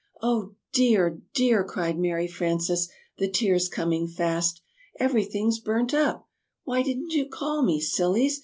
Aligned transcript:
"Oh, 0.23 0.55
dear! 0.73 1.21
dear!" 1.35 1.63
cried 1.63 1.99
Mary 1.99 2.27
Frances, 2.27 2.89
the 3.19 3.29
tears 3.29 3.69
coming 3.69 4.07
fast. 4.07 4.59
"Everything's 4.99 5.59
burnt 5.59 5.93
up! 5.93 6.27
Why, 6.63 6.81
didn't 6.81 7.11
you 7.13 7.27
call 7.29 7.61
me, 7.61 7.79
Sillies? 7.79 8.39